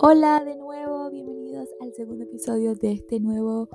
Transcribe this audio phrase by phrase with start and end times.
[0.00, 3.68] Hola de nuevo, bienvenidos al segundo episodio de este nuevo,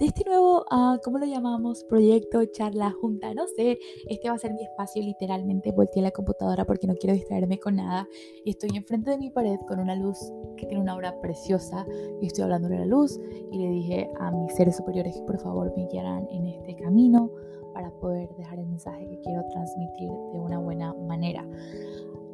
[0.00, 1.84] de este nuevo, uh, ¿cómo lo llamamos?
[1.84, 3.78] Proyecto, charla, junta, no sé.
[4.08, 7.76] Este va a ser mi espacio, literalmente volteé la computadora porque no quiero distraerme con
[7.76, 8.08] nada.
[8.44, 10.18] Estoy enfrente de mi pared con una luz
[10.56, 11.86] que tiene una obra preciosa
[12.20, 13.16] y estoy hablando de la luz
[13.52, 17.30] y le dije a mis seres superiores que por favor me guiaran en este camino
[17.72, 21.46] para poder dejar el mensaje que quiero transmitir de una buena manera.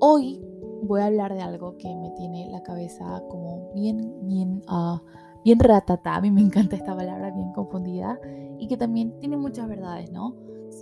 [0.00, 0.40] Hoy
[0.82, 4.98] voy a hablar de algo que me tiene la cabeza como bien, bien, uh,
[5.44, 6.14] bien ratata.
[6.14, 8.18] A mí me encanta esta palabra, bien confundida,
[8.58, 10.36] y que también tiene muchas verdades, ¿no?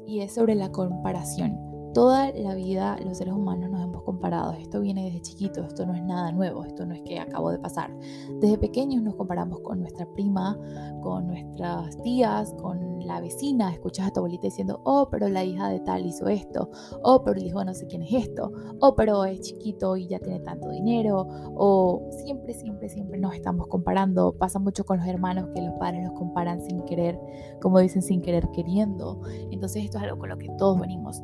[0.07, 1.72] Y es sobre la comparación.
[1.95, 4.53] Toda la vida los seres humanos nos hemos comparado.
[4.53, 7.59] Esto viene desde chiquitos, esto no es nada nuevo, esto no es que acabo de
[7.59, 7.95] pasar.
[8.41, 10.59] Desde pequeños nos comparamos con nuestra prima,
[11.03, 13.71] con nuestras tías, con la vecina.
[13.73, 16.71] Escuchas a tu abuelita diciendo, oh, pero la hija de tal hizo esto,
[17.03, 20.19] oh, pero el hijo no sé quién es esto, oh, pero es chiquito y ya
[20.19, 21.27] tiene tanto dinero,
[21.57, 24.33] o siempre, siempre, siempre nos estamos comparando.
[24.33, 27.21] Pasa mucho con los hermanos que los padres los comparan sin querer,
[27.61, 29.21] como dicen, sin querer queriendo.
[29.51, 31.23] Entonces esto es algo con lo que todos venimos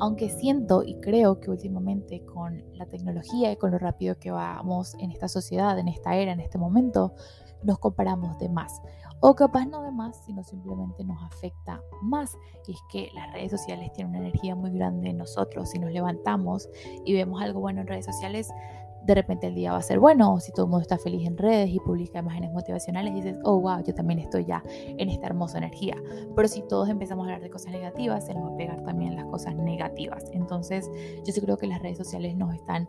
[0.00, 4.94] aunque siento y creo que últimamente con la tecnología y con lo rápido que vamos
[4.98, 7.14] en esta sociedad, en esta era, en este momento,
[7.62, 8.80] nos comparamos de más.
[9.20, 12.34] O capaz no de más, sino simplemente nos afecta más.
[12.66, 15.68] Y es que las redes sociales tienen una energía muy grande en nosotros.
[15.68, 16.70] Si nos levantamos
[17.04, 18.48] y vemos algo bueno en redes sociales,
[19.04, 21.26] de repente el día va a ser bueno, o si todo el mundo está feliz
[21.26, 25.26] en redes y publica imágenes motivacionales, dices, oh, wow, yo también estoy ya en esta
[25.26, 25.96] hermosa energía.
[26.34, 29.16] Pero si todos empezamos a hablar de cosas negativas, se nos va a pegar también
[29.16, 30.24] las cosas negativas.
[30.32, 30.90] Entonces,
[31.24, 32.86] yo sí creo que las redes sociales nos están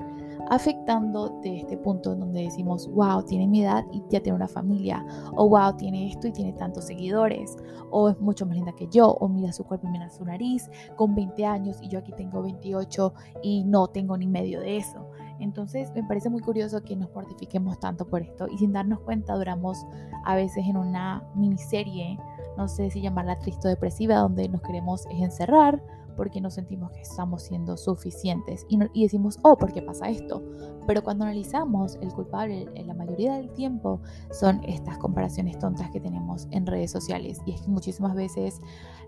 [0.49, 4.47] afectando de este punto en donde decimos, wow, tiene mi edad y ya tiene una
[4.47, 7.57] familia, o wow, tiene esto y tiene tantos seguidores,
[7.89, 10.69] o es mucho más linda que yo, o mira su cuerpo y mira su nariz,
[10.95, 15.07] con 20 años y yo aquí tengo 28 y no tengo ni medio de eso.
[15.41, 18.47] Entonces me parece muy curioso que nos mortifiquemos tanto por esto.
[18.47, 19.85] Y sin darnos cuenta duramos
[20.23, 22.17] a veces en una miniserie,
[22.57, 25.81] no sé si llamarla triste o depresiva, donde nos queremos encerrar
[26.11, 30.43] porque nos sentimos que estamos siendo suficientes y, y, decimos, oh, ¿por qué pasa esto?
[30.87, 34.01] Pero cuando analizamos, el culpable en la mayoría del tiempo
[34.31, 37.39] son estas comparaciones tontas que tenemos en redes sociales.
[37.45, 38.59] Y es que muchísimas veces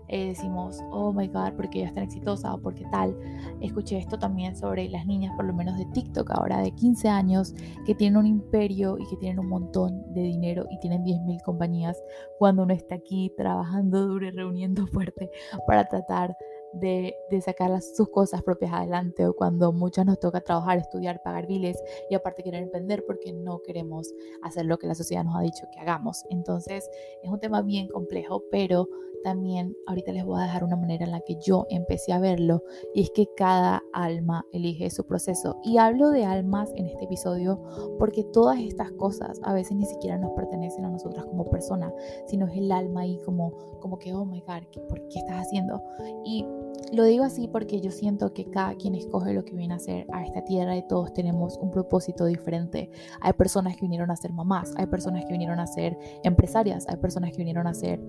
[0.08, 3.16] eh, decimos, oh my god, porque ella es tan exitosa o porque tal.
[3.60, 7.54] Escuché esto también sobre las niñas, por lo menos de TikTok, ahora de 15 años,
[7.86, 12.02] que tienen un imperio y que tienen un montón de dinero y tienen 10.000 compañías
[12.38, 15.30] cuando uno está aquí trabajando duro y reuniendo fuerte
[15.66, 16.36] para tratar
[16.80, 21.76] de, sacar sus cosas propias adelante o cuando muchas nos toca trabajar, estudiar, pagar biles
[22.08, 25.66] y aparte querer emprender porque no queremos hacer lo que la sociedad nos ha dicho
[25.72, 26.24] que hagamos.
[26.30, 26.88] Entonces
[27.22, 28.88] es un tema bien complejo, pero
[29.24, 32.62] también ahorita les voy a dejar una manera en la que yo empecé a verlo
[32.94, 35.58] y es que cada alma elige su proceso.
[35.64, 37.60] Y hablo de almas en este episodio
[37.98, 41.92] porque todas estas cosas a veces ni siquiera nos pertenecen a nosotras como personas,
[42.26, 45.82] sino es el alma ahí como, como que, oh my God, ¿por qué estás haciendo?
[46.24, 46.44] Y
[46.92, 50.06] lo digo así porque yo siento que cada quien escoge lo que viene a hacer
[50.12, 52.90] a esta tierra y todos tenemos un propósito diferente.
[53.20, 56.96] Hay personas que vinieron a ser mamás, hay personas que vinieron a ser empresarias, hay
[56.96, 58.00] personas que vinieron a ser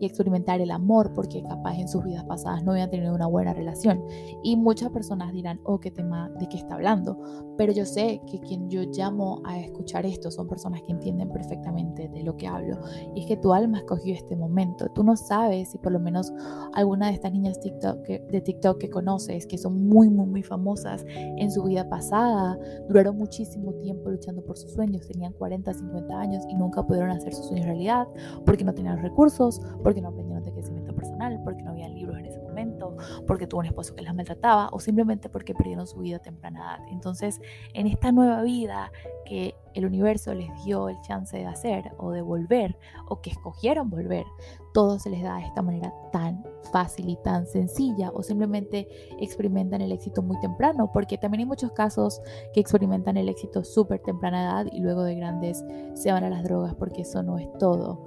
[0.00, 3.54] y experimentar el amor porque capaz en sus vidas pasadas no habían tenido una buena
[3.54, 4.02] relación.
[4.42, 7.18] Y muchas personas dirán, oh, qué tema, de qué está hablando.
[7.56, 12.08] Pero yo sé que quien yo llamo a escuchar esto son personas que entienden perfectamente
[12.08, 12.78] de lo que hablo.
[13.14, 14.88] Y es que tu alma escogió este momento.
[14.88, 16.32] Tú no sabes si por lo menos
[16.74, 21.04] alguna de estas niñas TikTok de TikTok que conoces, que son muy, muy, muy famosas
[21.08, 22.58] en su vida pasada,
[22.88, 27.34] duraron muchísimo tiempo luchando por sus sueños, tenían 40, 50 años y nunca pudieron hacer
[27.34, 28.06] sus sueños realidad
[28.44, 32.26] porque no tenían recursos, porque no aprendieron de crecimiento personal, porque no había libros en
[32.26, 32.96] ese momento,
[33.26, 36.60] porque tuvo un esposo que las maltrataba o simplemente porque perdieron su vida a temprana
[36.60, 36.88] edad.
[36.90, 37.40] Entonces,
[37.74, 38.92] en esta nueva vida
[39.24, 42.76] que el universo les dio el chance de hacer o de volver
[43.08, 44.24] o que escogieron volver,
[44.72, 48.88] todo se les da de esta manera tan fácil y tan sencilla o simplemente
[49.20, 52.20] experimentan el éxito muy temprano, porque también hay muchos casos
[52.52, 55.64] que experimentan el éxito súper temprana edad y luego de grandes
[55.94, 58.06] se van a las drogas porque eso no es todo.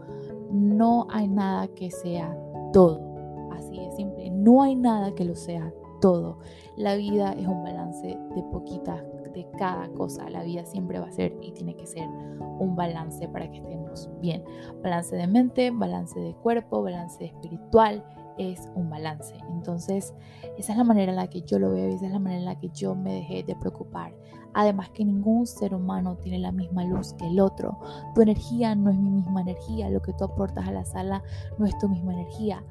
[0.52, 2.36] No hay nada que sea
[2.74, 3.00] todo,
[3.54, 6.40] así de simple, no hay nada que lo sea todo.
[6.76, 9.04] La vida es un balance de poquitas
[9.58, 10.30] cada cosa.
[10.30, 14.10] La vida siempre va a ser y tiene que ser un balance para que estemos
[14.22, 14.44] bien.
[14.82, 18.04] Balance de mente, balance de cuerpo, balance espiritual,
[18.38, 19.36] es un balance.
[19.52, 20.14] Entonces,
[20.58, 22.40] esa es la manera en la que yo lo veo y esa es la manera
[22.40, 24.14] en la que yo me dejé de preocupar.
[24.54, 27.78] Además que ningún ser humano tiene la misma luz que el otro.
[28.14, 31.24] Tu energía no es mi misma energía, lo que tú aportas a la sala
[31.58, 32.64] no es tu misma energía.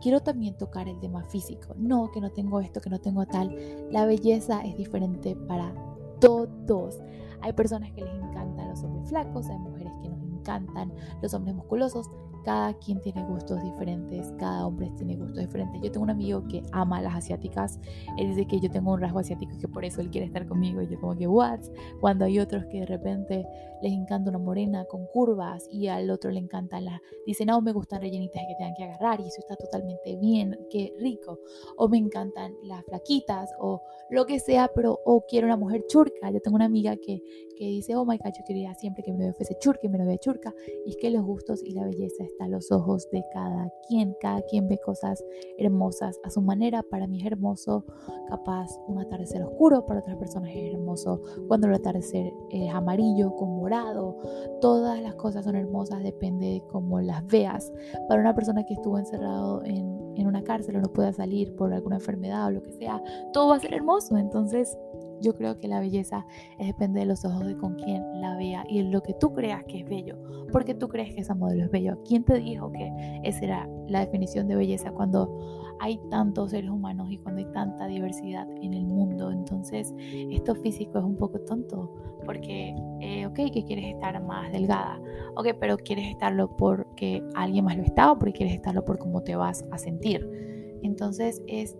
[0.00, 1.74] Quiero también tocar el tema físico.
[1.76, 3.56] No, que no tengo esto, que no tengo tal.
[3.90, 5.72] La belleza es diferente para
[6.20, 7.00] todos.
[7.40, 10.92] Hay personas que les encantan los hombres flacos, hay mujeres que nos encantan
[11.22, 12.10] los hombres musculosos,
[12.44, 15.80] cada quien tiene gustos diferentes, cada hombre tiene gustos diferentes.
[15.82, 17.78] Yo tengo un amigo que ama las asiáticas,
[18.16, 20.46] él dice que yo tengo un rasgo asiático y que por eso él quiere estar
[20.46, 20.82] conmigo.
[20.82, 21.60] Y yo como que, what?
[22.00, 23.46] Cuando hay otros que de repente
[23.82, 27.72] les encanta una morena con curvas y al otro le encantan las, dice no, me
[27.72, 31.40] gustan rellenitas que tengan que agarrar y eso está totalmente bien, qué rico.
[31.76, 36.30] O me encantan las flaquitas o lo que sea, pero o quiero una mujer churca.
[36.30, 37.22] Yo tengo una amiga que,
[37.58, 39.98] que dice, oh my god, yo quería siempre que mi novio fuese churca y mi
[39.98, 40.54] novia churca.
[40.86, 44.14] Y es que los gustos y la belleza están a los ojos de cada quien.
[44.20, 45.24] Cada quien ve cosas
[45.58, 46.82] hermosas a su manera.
[46.82, 47.84] Para mí es hermoso,
[48.28, 49.84] capaz, un atardecer oscuro.
[49.86, 54.16] Para otras personas es hermoso cuando el atardecer es amarillo con morado.
[54.60, 57.72] Todas las cosas son hermosas, depende de cómo las veas.
[58.08, 61.72] Para una persona que estuvo encerrado en, en una cárcel o no pueda salir por
[61.72, 63.02] alguna enfermedad o lo que sea,
[63.32, 64.16] todo va a ser hermoso.
[64.16, 64.78] Entonces,
[65.20, 66.26] yo creo que la belleza
[66.58, 69.64] depende de los ojos de con quién la vea y en lo que tú creas
[69.64, 70.16] que es bello.
[70.52, 71.98] Porque tú crees que esa modelo es bello.
[72.04, 77.08] ¿Quién te dijo que esa era la definición de belleza cuando hay tantos seres humanos
[77.10, 79.30] y cuando hay tanta diversidad en el mundo?
[79.30, 81.92] Entonces, esto físico es un poco tonto
[82.24, 85.00] porque, eh, ok, que quieres estar más delgada.
[85.36, 89.22] Ok, pero quieres estarlo porque alguien más lo está o porque quieres estarlo por cómo
[89.22, 90.57] te vas a sentir.
[90.82, 91.76] Entonces, es,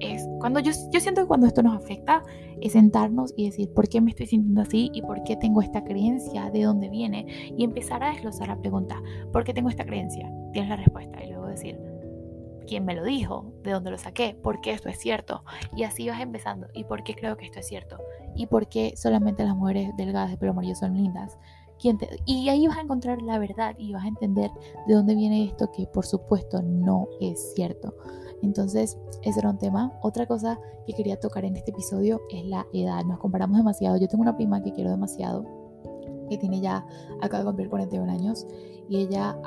[0.00, 2.22] es cuando yo, yo siento que cuando esto nos afecta,
[2.60, 4.90] es sentarnos y decir, ¿por qué me estoy sintiendo así?
[4.92, 6.50] ¿Y por qué tengo esta creencia?
[6.50, 7.26] ¿De dónde viene?
[7.56, 9.02] Y empezar a desglosar la pregunta,
[9.32, 10.30] ¿por qué tengo esta creencia?
[10.52, 11.78] Tienes la respuesta y luego decir,
[12.66, 13.52] ¿quién me lo dijo?
[13.62, 14.36] ¿De dónde lo saqué?
[14.42, 15.44] ¿Por qué esto es cierto?
[15.76, 16.68] Y así vas empezando.
[16.72, 17.98] ¿Y por qué creo que esto es cierto?
[18.34, 21.38] ¿Y por qué solamente las mujeres delgadas de pelo amarillo son lindas?
[22.26, 24.50] y ahí vas a encontrar la verdad y vas a entender
[24.86, 27.94] de dónde viene esto que por supuesto no es cierto.
[28.42, 29.98] Entonces, ese era un tema.
[30.02, 33.04] Otra cosa que quería tocar en este episodio es la edad.
[33.04, 33.96] Nos comparamos demasiado.
[33.96, 35.44] Yo tengo una prima que quiero demasiado,
[36.28, 36.84] que tiene ya,
[37.20, 38.46] acaba de cumplir 41 años,
[38.88, 39.38] y ella,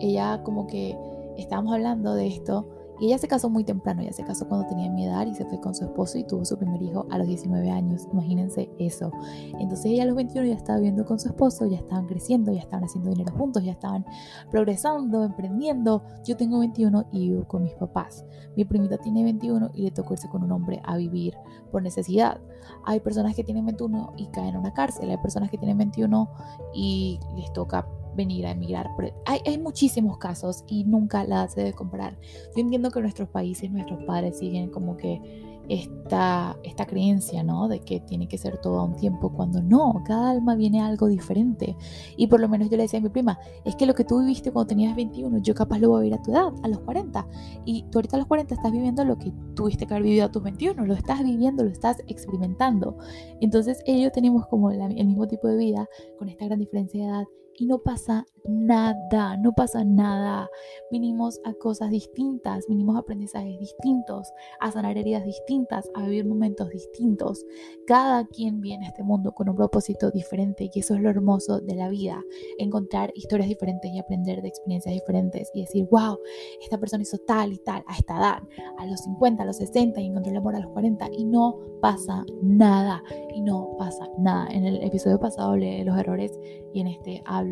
[0.00, 0.96] ella como que
[1.36, 2.68] estábamos hablando de esto
[3.00, 5.44] y ella se casó muy temprano, ella se casó cuando tenía mi edad y se
[5.44, 8.06] fue con su esposo y tuvo su primer hijo a los 19 años.
[8.12, 9.10] Imagínense eso.
[9.58, 12.60] Entonces ella a los 21 ya estaba viviendo con su esposo, ya estaban creciendo, ya
[12.60, 14.04] estaban haciendo dinero juntos, ya estaban
[14.50, 16.02] progresando, emprendiendo.
[16.24, 18.24] Yo tengo 21 y vivo con mis papás.
[18.56, 21.34] Mi primita tiene 21 y le tocó irse con un hombre a vivir
[21.72, 22.40] por necesidad.
[22.84, 26.30] Hay personas que tienen 21 y caen en una cárcel, hay personas que tienen 21
[26.72, 28.88] y les toca venir a emigrar.
[29.26, 32.18] Hay, hay muchísimos casos y nunca la se debe comparar.
[32.54, 35.20] Yo entiendo que nuestros países, nuestros padres siguen como que
[35.68, 37.68] esta, esta creencia, ¿no?
[37.68, 41.06] De que tiene que ser todo a un tiempo, cuando no, cada alma viene algo
[41.06, 41.76] diferente.
[42.16, 44.20] Y por lo menos yo le decía a mi prima, es que lo que tú
[44.20, 46.80] viviste cuando tenías 21, yo capaz lo voy a vivir a tu edad, a los
[46.80, 47.26] 40.
[47.64, 50.32] Y tú ahorita a los 40 estás viviendo lo que tuviste que haber vivido a
[50.32, 52.98] tus 21, lo estás viviendo, lo estás experimentando.
[53.40, 55.88] Entonces ellos tenemos como el mismo tipo de vida,
[56.18, 57.24] con esta gran diferencia de edad
[57.56, 60.48] y no pasa nada, no pasa nada.
[60.90, 66.68] Vinimos a cosas distintas, vinimos a aprendizajes distintos, a sanar heridas distintas, a vivir momentos
[66.70, 67.44] distintos.
[67.86, 71.60] Cada quien viene a este mundo con un propósito diferente y eso es lo hermoso
[71.60, 72.22] de la vida,
[72.58, 76.18] encontrar historias diferentes y aprender de experiencias diferentes y decir, wow,
[76.60, 78.42] esta persona hizo tal y tal a esta edad,
[78.78, 81.56] a los 50, a los 60 y encontró el amor a los 40 y no
[81.80, 83.02] pasa nada,
[83.34, 84.48] y no pasa nada.
[84.50, 86.32] En el episodio pasado hablé de los errores
[86.72, 87.43] y en este hablo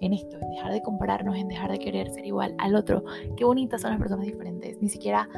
[0.00, 3.04] en esto, en dejar de compararnos, en dejar de querer ser igual al otro.
[3.36, 4.80] Qué bonitas son las personas diferentes.
[4.80, 5.28] Ni siquiera,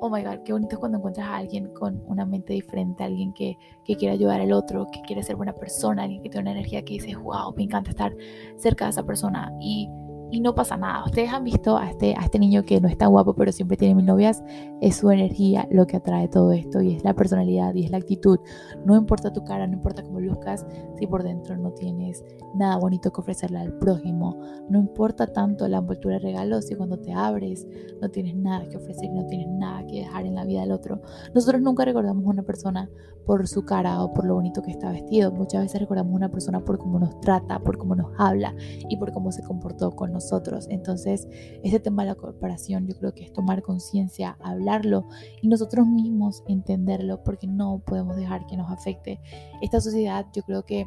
[0.00, 3.32] oh my god, qué bonito es cuando encuentras a alguien con una mente diferente, alguien
[3.32, 6.58] que, que quiere ayudar al otro, que quiere ser buena persona, alguien que tiene una
[6.58, 8.14] energía que dice, wow, me encanta estar
[8.56, 9.52] cerca de esa persona.
[9.60, 9.88] Y
[10.30, 11.04] y no pasa nada.
[11.04, 13.76] Ustedes han visto a este, a este niño que no es tan guapo, pero siempre
[13.76, 14.42] tiene mil novias.
[14.80, 17.98] Es su energía lo que atrae todo esto y es la personalidad y es la
[17.98, 18.38] actitud.
[18.84, 20.66] No importa tu cara, no importa cómo luzcas,
[20.98, 24.36] si por dentro no tienes nada bonito que ofrecerle al prójimo.
[24.68, 27.66] No importa tanto la envoltura de regalos si cuando te abres
[28.00, 29.85] no tienes nada que ofrecer, no tienes nada
[30.24, 31.02] en la vida del otro.
[31.34, 32.88] Nosotros nunca recordamos a una persona
[33.26, 35.32] por su cara o por lo bonito que está vestido.
[35.32, 38.54] Muchas veces recordamos a una persona por cómo nos trata, por cómo nos habla
[38.88, 40.66] y por cómo se comportó con nosotros.
[40.70, 41.28] Entonces,
[41.62, 45.08] ese tema de la comparación yo creo que es tomar conciencia, hablarlo
[45.42, 49.20] y nosotros mismos entenderlo porque no podemos dejar que nos afecte.
[49.60, 50.86] Esta sociedad yo creo que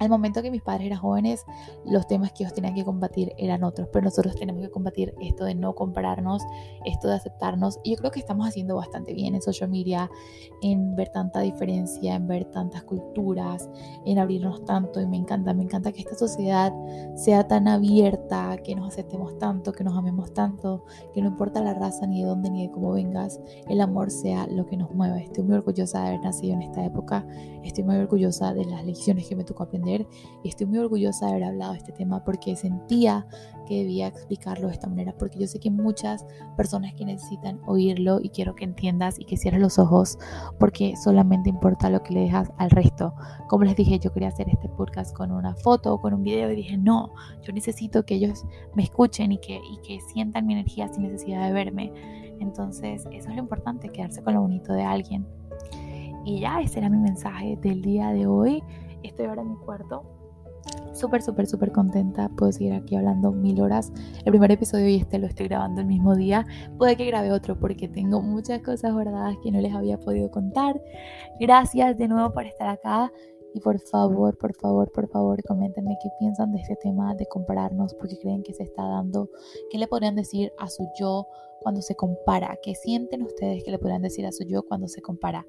[0.00, 1.44] al momento que mis padres eran jóvenes,
[1.84, 5.44] los temas que ellos tenían que combatir eran otros, pero nosotros tenemos que combatir esto
[5.44, 6.42] de no compararnos,
[6.86, 7.78] esto de aceptarnos.
[7.84, 10.10] Y yo creo que estamos haciendo bastante bien en social media,
[10.62, 13.68] en ver tanta diferencia, en ver tantas culturas,
[14.06, 15.02] en abrirnos tanto.
[15.02, 16.72] Y me encanta, me encanta que esta sociedad
[17.14, 21.74] sea tan abierta, que nos aceptemos tanto, que nos amemos tanto, que no importa la
[21.74, 23.38] raza, ni de dónde, ni de cómo vengas,
[23.68, 25.20] el amor sea lo que nos mueva.
[25.20, 27.26] Estoy muy orgullosa de haber nacido en esta época,
[27.62, 29.89] estoy muy orgullosa de las lecciones que me tocó aprender
[30.42, 33.26] y estoy muy orgullosa de haber hablado de este tema porque sentía
[33.66, 36.24] que debía explicarlo de esta manera porque yo sé que muchas
[36.56, 40.18] personas que necesitan oírlo y quiero que entiendas y que cierres los ojos
[40.58, 43.14] porque solamente importa lo que le dejas al resto.
[43.48, 46.50] Como les dije, yo quería hacer este podcast con una foto o con un video
[46.50, 48.44] y dije, no, yo necesito que ellos
[48.74, 51.92] me escuchen y que, y que sientan mi energía sin necesidad de verme.
[52.40, 55.26] Entonces, eso es lo importante, quedarse con lo bonito de alguien.
[56.24, 58.62] Y ya, ese era mi mensaje del día de hoy.
[59.02, 60.02] Estoy ahora en mi cuarto.
[60.92, 62.28] Súper, súper, súper contenta.
[62.36, 63.92] Puedo seguir aquí hablando mil horas.
[64.24, 66.46] El primer episodio y este lo estoy grabando el mismo día.
[66.78, 70.80] Puede que grabe otro porque tengo muchas cosas guardadas que no les había podido contar.
[71.38, 73.10] Gracias de nuevo por estar acá.
[73.52, 77.94] Y por favor, por favor, por favor, coméntenme qué piensan de este tema de compararnos,
[77.94, 79.28] porque creen que se está dando,
[79.70, 81.26] qué le podrían decir a su yo
[81.60, 85.00] cuando se compara, qué sienten ustedes que le podrían decir a su yo cuando se
[85.02, 85.46] compara.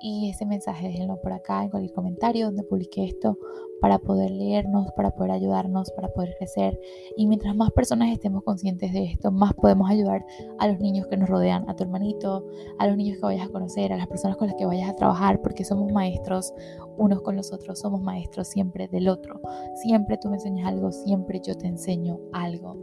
[0.00, 3.38] Y ese mensaje déjenlo por acá en cualquier comentario donde publique esto
[3.80, 6.78] para poder leernos, para poder ayudarnos, para poder crecer.
[7.16, 10.24] Y mientras más personas estemos conscientes de esto, más podemos ayudar
[10.58, 12.46] a los niños que nos rodean, a tu hermanito,
[12.78, 14.96] a los niños que vayas a conocer, a las personas con las que vayas a
[14.96, 16.52] trabajar, porque somos maestros
[16.96, 19.40] unos con los otros, somos maestros siempre del otro.
[19.82, 22.76] Siempre tú me enseñas algo, siempre yo te enseño algo.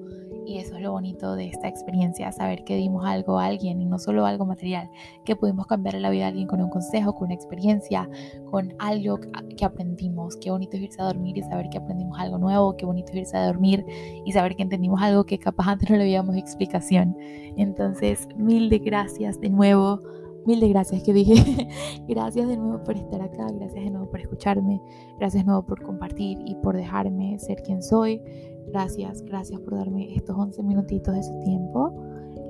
[0.47, 3.85] Y eso es lo bonito de esta experiencia, saber que dimos algo a alguien y
[3.85, 4.89] no solo algo material,
[5.25, 8.09] que pudimos cambiar la vida de alguien con un consejo, con una experiencia,
[8.49, 9.19] con algo
[9.57, 10.37] que aprendimos.
[10.37, 13.17] Qué bonito es irse a dormir y saber que aprendimos algo nuevo, qué bonito es
[13.17, 13.85] irse a dormir
[14.25, 17.17] y saber que entendimos algo que capaz antes no le habíamos explicación.
[17.57, 20.01] Entonces, mil de gracias de nuevo.
[20.45, 21.67] Mil de gracias que dije.
[22.07, 24.81] gracias de nuevo por estar acá, gracias de nuevo por escucharme,
[25.19, 28.21] gracias de nuevo por compartir y por dejarme ser quien soy.
[28.67, 31.93] Gracias, gracias por darme estos 11 minutitos de su tiempo.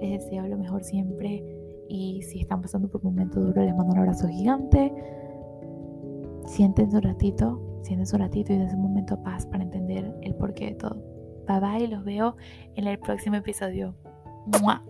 [0.01, 1.43] Les deseo lo mejor siempre
[1.89, 4.93] y si están pasando por un momento duro les mando un abrazo gigante.
[6.45, 10.35] Siéntense un ratito, siéntense un ratito y dense un momento de paz para entender el
[10.35, 10.95] porqué de todo.
[11.47, 12.35] Bye bye, los veo
[12.75, 13.95] en el próximo episodio.
[14.61, 14.83] ¡Mua!